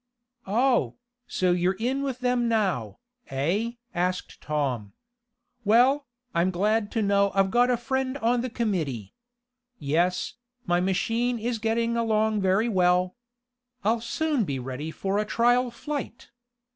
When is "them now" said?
2.21-2.97